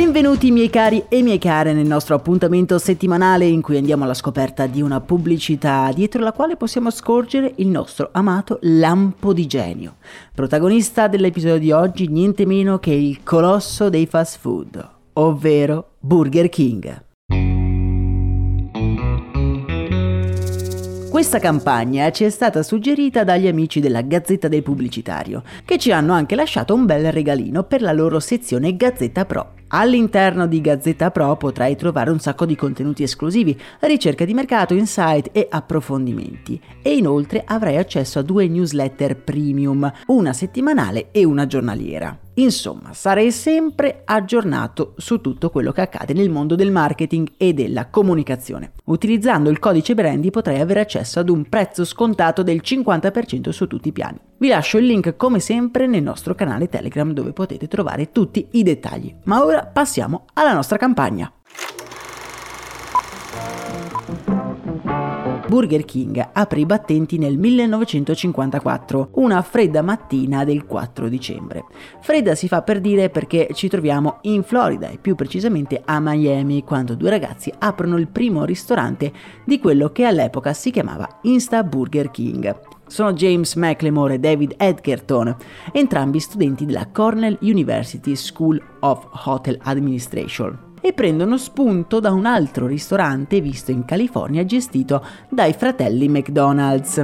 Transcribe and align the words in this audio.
Benvenuti 0.00 0.50
miei 0.50 0.70
cari 0.70 1.04
e 1.10 1.20
miei 1.20 1.36
care 1.36 1.74
nel 1.74 1.86
nostro 1.86 2.14
appuntamento 2.14 2.78
settimanale 2.78 3.44
in 3.44 3.60
cui 3.60 3.76
andiamo 3.76 4.04
alla 4.04 4.14
scoperta 4.14 4.66
di 4.66 4.80
una 4.80 4.98
pubblicità 5.02 5.92
dietro 5.94 6.22
la 6.22 6.32
quale 6.32 6.56
possiamo 6.56 6.90
scorgere 6.90 7.52
il 7.56 7.68
nostro 7.68 8.08
amato 8.10 8.58
lampo 8.62 9.34
di 9.34 9.46
genio. 9.46 9.96
Protagonista 10.34 11.06
dell'episodio 11.06 11.58
di 11.58 11.70
oggi 11.70 12.08
niente 12.08 12.46
meno 12.46 12.78
che 12.78 12.92
il 12.92 13.22
colosso 13.22 13.90
dei 13.90 14.06
fast 14.06 14.38
food, 14.38 14.88
ovvero 15.12 15.90
Burger 16.00 16.48
King. 16.48 17.04
Questa 21.10 21.38
campagna 21.38 22.10
ci 22.10 22.24
è 22.24 22.30
stata 22.30 22.62
suggerita 22.62 23.22
dagli 23.22 23.48
amici 23.48 23.80
della 23.80 24.00
Gazzetta 24.00 24.48
del 24.48 24.62
Pubblicitario, 24.62 25.42
che 25.66 25.76
ci 25.76 25.92
hanno 25.92 26.14
anche 26.14 26.36
lasciato 26.36 26.72
un 26.72 26.86
bel 26.86 27.12
regalino 27.12 27.64
per 27.64 27.82
la 27.82 27.92
loro 27.92 28.18
sezione 28.18 28.74
Gazzetta 28.76 29.26
Pro. 29.26 29.58
All'interno 29.72 30.46
di 30.46 30.60
Gazzetta 30.60 31.12
Pro 31.12 31.36
potrai 31.36 31.76
trovare 31.76 32.10
un 32.10 32.18
sacco 32.18 32.44
di 32.44 32.56
contenuti 32.56 33.04
esclusivi, 33.04 33.58
ricerca 33.80 34.24
di 34.24 34.34
mercato, 34.34 34.74
insight 34.74 35.28
e 35.32 35.46
approfondimenti. 35.48 36.60
E 36.82 36.96
inoltre 36.96 37.44
avrai 37.46 37.76
accesso 37.76 38.18
a 38.18 38.22
due 38.22 38.48
newsletter 38.48 39.16
premium, 39.16 39.90
una 40.06 40.32
settimanale 40.32 41.10
e 41.12 41.24
una 41.24 41.46
giornaliera. 41.46 42.18
Insomma, 42.34 42.92
sarai 42.92 43.32
sempre 43.32 44.02
aggiornato 44.04 44.94
su 44.96 45.20
tutto 45.20 45.50
quello 45.50 45.72
che 45.72 45.80
accade 45.80 46.12
nel 46.12 46.30
mondo 46.30 46.54
del 46.54 46.70
marketing 46.70 47.32
e 47.36 47.52
della 47.52 47.88
comunicazione. 47.88 48.72
Utilizzando 48.84 49.50
il 49.50 49.58
codice 49.58 49.94
Brandy 49.94 50.30
potrai 50.30 50.60
avere 50.60 50.80
accesso 50.80 51.18
ad 51.18 51.28
un 51.28 51.48
prezzo 51.48 51.84
scontato 51.84 52.42
del 52.42 52.60
50% 52.64 53.50
su 53.50 53.66
tutti 53.66 53.88
i 53.88 53.92
piani. 53.92 54.18
Vi 54.38 54.48
lascio 54.48 54.78
il 54.78 54.86
link 54.86 55.16
come 55.16 55.40
sempre 55.40 55.86
nel 55.86 56.02
nostro 56.02 56.34
canale 56.34 56.68
Telegram 56.68 57.12
dove 57.12 57.32
potete 57.32 57.68
trovare 57.68 58.10
tutti 58.10 58.46
i 58.52 58.62
dettagli. 58.62 59.14
Ma 59.24 59.44
ora 59.44 59.66
passiamo 59.66 60.24
alla 60.34 60.54
nostra 60.54 60.78
campagna. 60.78 61.30
Burger 65.50 65.84
King 65.84 66.28
apre 66.32 66.60
i 66.60 66.64
battenti 66.64 67.18
nel 67.18 67.36
1954, 67.36 69.08
una 69.14 69.42
fredda 69.42 69.82
mattina 69.82 70.44
del 70.44 70.64
4 70.64 71.08
dicembre. 71.08 71.64
Fredda 72.00 72.36
si 72.36 72.46
fa 72.46 72.62
per 72.62 72.80
dire 72.80 73.10
perché 73.10 73.48
ci 73.52 73.66
troviamo 73.66 74.18
in 74.22 74.44
Florida 74.44 74.88
e 74.88 74.98
più 74.98 75.16
precisamente 75.16 75.82
a 75.84 75.98
Miami, 75.98 76.62
quando 76.62 76.94
due 76.94 77.10
ragazzi 77.10 77.52
aprono 77.58 77.96
il 77.96 78.06
primo 78.06 78.44
ristorante 78.44 79.12
di 79.44 79.58
quello 79.58 79.90
che 79.90 80.04
all'epoca 80.04 80.52
si 80.52 80.70
chiamava 80.70 81.18
Insta 81.22 81.64
Burger 81.64 82.12
King. 82.12 82.56
Sono 82.86 83.12
James 83.12 83.56
McLemore 83.56 84.14
e 84.14 84.18
David 84.20 84.54
Edgerton, 84.56 85.34
entrambi 85.72 86.20
studenti 86.20 86.64
della 86.64 86.86
Cornell 86.92 87.36
University 87.40 88.14
School 88.14 88.62
of 88.78 89.04
Hotel 89.24 89.58
Administration 89.64 90.68
e 90.80 90.92
prendono 90.92 91.36
spunto 91.36 92.00
da 92.00 92.10
un 92.12 92.26
altro 92.26 92.66
ristorante 92.66 93.40
visto 93.40 93.70
in 93.70 93.84
California 93.84 94.44
gestito 94.44 95.04
dai 95.28 95.52
fratelli 95.52 96.08
McDonald's. 96.08 97.02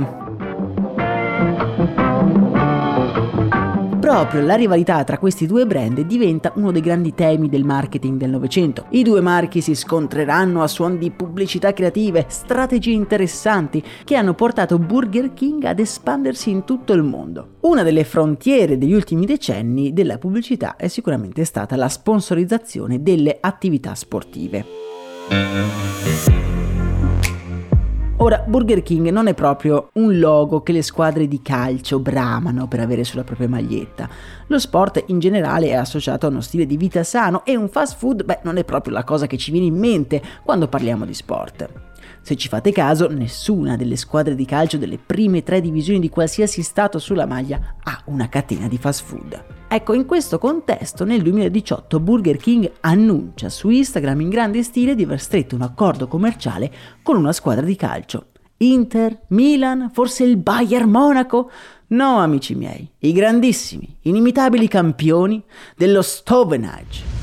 Proprio 4.06 4.42
la 4.42 4.54
rivalità 4.54 5.02
tra 5.02 5.18
questi 5.18 5.48
due 5.48 5.66
brand 5.66 6.00
diventa 6.02 6.52
uno 6.54 6.70
dei 6.70 6.80
grandi 6.80 7.12
temi 7.12 7.48
del 7.48 7.64
marketing 7.64 8.18
del 8.18 8.30
Novecento. 8.30 8.86
I 8.90 9.02
due 9.02 9.20
marchi 9.20 9.60
si 9.60 9.74
scontreranno 9.74 10.62
a 10.62 10.68
suon 10.68 10.96
di 10.96 11.10
pubblicità 11.10 11.72
creative, 11.72 12.26
strategie 12.28 12.92
interessanti 12.92 13.82
che 14.04 14.14
hanno 14.14 14.34
portato 14.34 14.78
Burger 14.78 15.34
King 15.34 15.64
ad 15.64 15.80
espandersi 15.80 16.50
in 16.50 16.62
tutto 16.62 16.92
il 16.92 17.02
mondo. 17.02 17.56
Una 17.62 17.82
delle 17.82 18.04
frontiere 18.04 18.78
degli 18.78 18.92
ultimi 18.92 19.26
decenni 19.26 19.92
della 19.92 20.18
pubblicità 20.18 20.76
è 20.76 20.86
sicuramente 20.86 21.44
stata 21.44 21.74
la 21.74 21.88
sponsorizzazione 21.88 23.02
delle 23.02 23.38
attività 23.40 23.96
sportive. 23.96 24.64
Ora, 28.26 28.42
Burger 28.44 28.82
King 28.82 29.10
non 29.10 29.28
è 29.28 29.34
proprio 29.34 29.90
un 29.92 30.18
logo 30.18 30.60
che 30.60 30.72
le 30.72 30.82
squadre 30.82 31.28
di 31.28 31.42
calcio 31.42 32.00
bramano 32.00 32.66
per 32.66 32.80
avere 32.80 33.04
sulla 33.04 33.22
propria 33.22 33.48
maglietta. 33.48 34.08
Lo 34.48 34.58
sport 34.58 35.04
in 35.06 35.20
generale 35.20 35.68
è 35.68 35.74
associato 35.74 36.26
a 36.26 36.30
uno 36.30 36.40
stile 36.40 36.66
di 36.66 36.76
vita 36.76 37.04
sano 37.04 37.44
e 37.44 37.54
un 37.54 37.68
fast 37.68 37.96
food, 37.98 38.24
beh, 38.24 38.40
non 38.42 38.56
è 38.56 38.64
proprio 38.64 38.94
la 38.94 39.04
cosa 39.04 39.28
che 39.28 39.36
ci 39.36 39.52
viene 39.52 39.68
in 39.68 39.78
mente 39.78 40.20
quando 40.42 40.66
parliamo 40.66 41.04
di 41.04 41.14
sport. 41.14 41.68
Se 42.20 42.36
ci 42.36 42.48
fate 42.48 42.72
caso, 42.72 43.08
nessuna 43.08 43.76
delle 43.76 43.96
squadre 43.96 44.34
di 44.34 44.44
calcio 44.44 44.78
delle 44.78 44.98
prime 44.98 45.42
tre 45.42 45.60
divisioni 45.60 46.00
di 46.00 46.08
qualsiasi 46.08 46.62
stato 46.62 46.98
sulla 46.98 47.26
maglia 47.26 47.76
ha 47.82 48.02
una 48.06 48.28
catena 48.28 48.68
di 48.68 48.78
fast 48.78 49.04
food. 49.04 49.44
Ecco, 49.68 49.94
in 49.94 50.06
questo 50.06 50.38
contesto, 50.38 51.04
nel 51.04 51.22
2018 51.22 52.00
Burger 52.00 52.36
King 52.36 52.70
annuncia 52.80 53.48
su 53.48 53.68
Instagram 53.68 54.20
in 54.20 54.28
grande 54.28 54.62
stile 54.62 54.94
di 54.94 55.02
aver 55.02 55.20
stretto 55.20 55.54
un 55.54 55.62
accordo 55.62 56.06
commerciale 56.06 56.72
con 57.02 57.16
una 57.16 57.32
squadra 57.32 57.64
di 57.64 57.76
calcio. 57.76 58.26
Inter, 58.58 59.24
Milan, 59.28 59.90
forse 59.92 60.24
il 60.24 60.36
Bayern 60.36 60.88
Monaco? 60.88 61.50
No, 61.88 62.18
amici 62.18 62.54
miei, 62.54 62.90
i 63.00 63.12
grandissimi, 63.12 63.98
inimitabili 64.02 64.66
campioni 64.66 65.42
dello 65.76 66.02
Stovenage. 66.02 67.15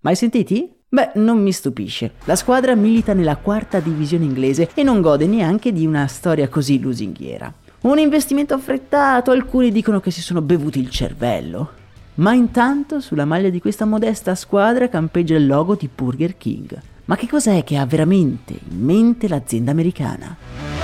Mai 0.00 0.14
sentiti? 0.14 0.72
Beh, 0.88 1.10
non 1.16 1.42
mi 1.42 1.50
stupisce. 1.50 2.12
La 2.26 2.36
squadra 2.36 2.76
milita 2.76 3.14
nella 3.14 3.34
quarta 3.34 3.80
divisione 3.80 4.26
inglese 4.26 4.70
e 4.74 4.84
non 4.84 5.00
gode 5.00 5.26
neanche 5.26 5.72
di 5.72 5.84
una 5.84 6.06
storia 6.06 6.48
così 6.48 6.78
lusinghiera. 6.78 7.52
Un 7.80 7.98
investimento 7.98 8.54
affrettato, 8.54 9.32
alcuni 9.32 9.72
dicono 9.72 9.98
che 9.98 10.12
si 10.12 10.22
sono 10.22 10.40
bevuti 10.40 10.78
il 10.78 10.88
cervello. 10.88 11.72
Ma 12.14 12.32
intanto 12.32 13.00
sulla 13.00 13.24
maglia 13.24 13.48
di 13.48 13.60
questa 13.60 13.86
modesta 13.86 14.36
squadra 14.36 14.88
campeggia 14.88 15.34
il 15.34 15.48
logo 15.48 15.74
di 15.74 15.90
Burger 15.92 16.36
King. 16.36 16.80
Ma 17.06 17.16
che 17.16 17.26
cos'è 17.26 17.64
che 17.64 17.76
ha 17.76 17.84
veramente 17.84 18.52
in 18.52 18.80
mente 18.80 19.26
l'azienda 19.26 19.72
americana? 19.72 20.77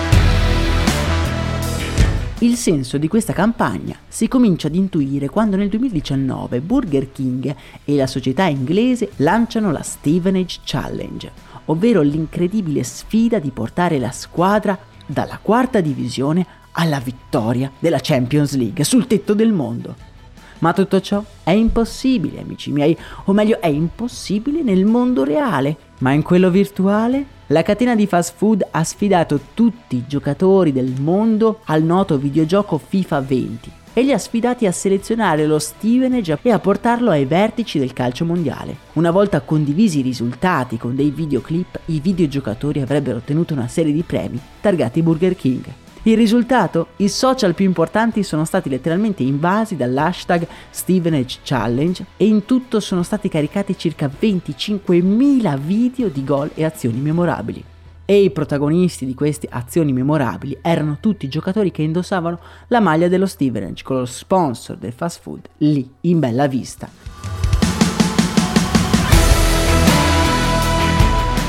Il 2.40 2.56
senso 2.56 2.98
di 2.98 3.06
questa 3.06 3.32
campagna 3.32 3.96
si 4.08 4.26
comincia 4.26 4.66
ad 4.66 4.74
intuire 4.74 5.28
quando 5.28 5.56
nel 5.56 5.68
2019 5.68 6.60
Burger 6.60 7.12
King 7.12 7.54
e 7.84 7.94
la 7.94 8.08
società 8.08 8.46
inglese 8.46 9.12
lanciano 9.16 9.70
la 9.70 9.82
Stevenage 9.82 10.60
Challenge, 10.64 11.30
ovvero 11.66 12.02
l'incredibile 12.02 12.82
sfida 12.82 13.38
di 13.38 13.50
portare 13.50 14.00
la 14.00 14.10
squadra 14.10 14.76
dalla 15.06 15.38
quarta 15.40 15.80
divisione 15.80 16.44
alla 16.72 16.98
vittoria 16.98 17.70
della 17.78 18.00
Champions 18.02 18.56
League 18.56 18.82
sul 18.82 19.06
tetto 19.06 19.34
del 19.34 19.52
mondo. 19.52 20.13
Ma 20.64 20.72
tutto 20.72 20.98
ciò 21.02 21.22
è 21.42 21.50
impossibile, 21.50 22.40
amici 22.40 22.72
miei, 22.72 22.96
o 23.24 23.34
meglio 23.34 23.60
è 23.60 23.66
impossibile 23.66 24.62
nel 24.62 24.86
mondo 24.86 25.22
reale, 25.22 25.76
ma 25.98 26.12
in 26.12 26.22
quello 26.22 26.48
virtuale 26.48 27.26
la 27.48 27.60
catena 27.60 27.94
di 27.94 28.06
fast 28.06 28.32
food 28.34 28.66
ha 28.70 28.82
sfidato 28.82 29.38
tutti 29.52 29.96
i 29.96 30.04
giocatori 30.06 30.72
del 30.72 30.94
mondo 30.98 31.60
al 31.64 31.82
noto 31.82 32.16
videogioco 32.16 32.78
FIFA 32.78 33.20
20 33.20 33.72
e 33.92 34.02
li 34.04 34.12
ha 34.12 34.18
sfidati 34.18 34.64
a 34.64 34.72
selezionare 34.72 35.44
lo 35.44 35.58
Stevenage 35.58 36.38
e 36.40 36.50
a 36.50 36.58
portarlo 36.58 37.10
ai 37.10 37.26
vertici 37.26 37.78
del 37.78 37.92
calcio 37.92 38.24
mondiale. 38.24 38.74
Una 38.94 39.10
volta 39.10 39.42
condivisi 39.42 39.98
i 39.98 40.02
risultati 40.02 40.78
con 40.78 40.96
dei 40.96 41.10
videoclip, 41.10 41.78
i 41.86 42.00
videogiocatori 42.00 42.80
avrebbero 42.80 43.18
ottenuto 43.18 43.52
una 43.52 43.68
serie 43.68 43.92
di 43.92 44.02
premi 44.02 44.40
targati 44.62 45.02
Burger 45.02 45.36
King. 45.36 45.83
Il 46.06 46.18
risultato? 46.18 46.88
I 46.96 47.08
social 47.08 47.54
più 47.54 47.64
importanti 47.64 48.22
sono 48.22 48.44
stati 48.44 48.68
letteralmente 48.68 49.22
invasi 49.22 49.74
dall'hashtag 49.74 50.46
Stevenage 50.68 51.38
Challenge 51.42 52.04
e 52.18 52.26
in 52.26 52.44
tutto 52.44 52.78
sono 52.78 53.02
stati 53.02 53.30
caricati 53.30 53.74
circa 53.78 54.06
25.000 54.06 55.58
video 55.58 56.08
di 56.08 56.22
gol 56.22 56.50
e 56.54 56.64
azioni 56.64 56.98
memorabili. 56.98 57.64
e 58.06 58.22
i 58.22 58.30
protagonisti 58.30 59.06
di 59.06 59.14
queste 59.14 59.48
azioni 59.50 59.94
memorabili 59.94 60.58
erano 60.60 60.98
tutti 61.00 61.26
giocatori 61.26 61.70
che 61.70 61.80
indossavano 61.80 62.38
la 62.66 62.80
maglia 62.80 63.08
dello 63.08 63.24
Stevenage 63.24 63.82
con 63.82 63.96
lo 63.96 64.04
sponsor 64.04 64.76
del 64.76 64.92
fast 64.92 65.22
food 65.22 65.48
lì 65.56 65.90
in 66.02 66.18
bella 66.18 66.46
vista. 66.46 67.13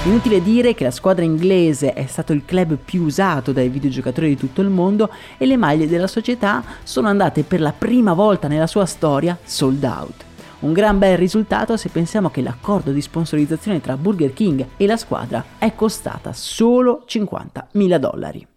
Inutile 0.06 0.40
dire 0.40 0.76
che 0.76 0.84
la 0.84 0.92
squadra 0.92 1.26
inglese 1.26 1.94
è 1.94 2.06
stato 2.06 2.32
il 2.32 2.46
club 2.46 2.76
più 2.76 3.02
usato 3.06 3.52
dai 3.52 3.70
videogiocatori 3.70 4.28
di 4.28 4.38
tutto 4.38 4.62
il 4.62 4.70
mondo 4.70 5.10
e 5.40 5.48
le 5.48 5.58
maglie 5.58 5.88
della 5.88 6.06
società 6.06 6.64
sono 6.84 7.08
andate 7.08 7.42
per 7.42 7.60
la 7.60 7.74
prima 7.76 8.14
volta 8.14 8.48
nella 8.48 8.68
sua 8.68 8.86
storia 8.86 9.36
sold 9.44 9.84
out. 9.84 10.24
Un 10.60 10.74
gran 10.74 11.00
bel 11.00 11.18
risultato 11.18 11.76
se 11.76 11.90
pensiamo 11.90 12.30
che 12.30 12.44
l'accordo 12.44 12.92
di 12.92 13.02
sponsorizzazione 13.02 13.82
tra 13.82 13.98
Burger 13.98 14.32
King 14.32 14.68
e 14.78 14.86
la 14.86 14.96
squadra 14.96 15.44
è 15.58 15.74
costata 15.74 16.34
solo 16.34 17.04
50.000 17.08 17.98
dollari. 17.98 18.48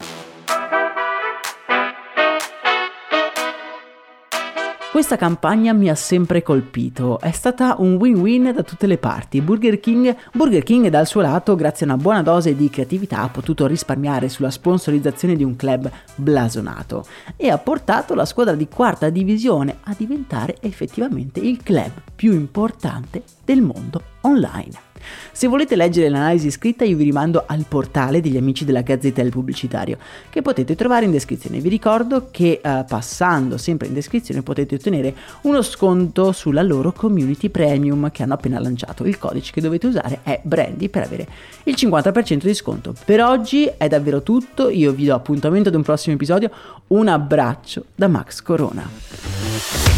Questa 4.99 5.17
campagna 5.17 5.73
mi 5.73 5.89
ha 5.89 5.95
sempre 5.95 6.43
colpito, 6.43 7.21
è 7.21 7.31
stata 7.31 7.77
un 7.79 7.95
win-win 7.95 8.51
da 8.53 8.65
tutte 8.65 8.89
le 8.89 8.99
parti. 8.99 9.41
Burger 9.41 9.79
King, 9.79 10.17
Burger 10.33 10.65
King 10.65 10.89
dal 10.89 11.07
suo 11.07 11.21
lato, 11.21 11.55
grazie 11.55 11.87
a 11.87 11.93
una 11.93 12.03
buona 12.03 12.21
dose 12.21 12.57
di 12.57 12.69
creatività, 12.69 13.21
ha 13.21 13.29
potuto 13.29 13.69
risparmiare 13.69 14.29
sulla 14.29 14.51
sponsorizzazione 14.51 15.37
di 15.37 15.45
un 15.45 15.55
club 15.55 15.89
blasonato 16.17 17.05
e 17.37 17.49
ha 17.49 17.59
portato 17.59 18.17
la 18.17 18.25
squadra 18.25 18.57
di 18.57 18.67
quarta 18.67 19.09
divisione 19.09 19.77
a 19.85 19.95
diventare 19.97 20.57
effettivamente 20.63 21.39
il 21.39 21.63
club 21.63 21.93
più 22.17 22.33
importante 22.33 23.23
del 23.45 23.63
mondo 23.63 24.03
online. 24.23 24.88
Se 25.33 25.47
volete 25.47 25.77
leggere 25.77 26.09
l'analisi 26.09 26.51
scritta 26.51 26.85
io 26.85 26.97
vi 26.97 27.05
rimando 27.05 27.45
al 27.47 27.65
portale 27.69 28.21
degli 28.21 28.37
amici 28.37 28.65
della 28.65 28.81
Gazzetta 28.81 29.23
del 29.23 29.31
Pubblicitario 29.31 29.99
che 30.31 30.43
potete 30.43 30.75
trovare 30.75 31.05
in 31.05 31.11
descrizione. 31.11 31.61
Vi 31.61 31.69
ricordo 31.69 32.29
che 32.31 32.61
eh, 32.63 32.85
passando 32.89 33.57
sempre 33.57 33.87
in 33.87 33.95
descrizione 33.95 34.43
potete 34.43 34.75
ottenere 34.77 35.15
uno 35.43 35.63
sconto 35.63 36.33
sulla 36.33 36.63
loro 36.63 36.93
community 36.93 37.49
premium 37.49 38.11
che 38.11 38.23
hanno 38.23 38.35
appena 38.35 38.59
lanciato. 38.59 39.05
Il 39.05 39.19
codice 39.19 39.53
che 39.53 39.61
dovete 39.61 39.87
usare 39.87 40.21
è 40.23 40.41
Brandy 40.43 40.89
per 40.89 41.03
avere 41.03 41.27
il 41.65 41.75
50% 41.77 42.45
di 42.45 42.55
sconto. 42.55 42.95
Per 43.05 43.23
oggi 43.23 43.71
è 43.77 43.89
davvero 43.89 44.23
tutto, 44.23 44.69
io 44.69 44.93
vi 44.93 45.05
do 45.05 45.15
appuntamento 45.15 45.69
ad 45.69 45.75
un 45.75 45.83
prossimo 45.83 46.15
episodio. 46.15 46.51
Un 46.89 47.09
abbraccio 47.09 47.85
da 47.95 48.09
Max 48.09 48.43
Corona. 48.43 49.98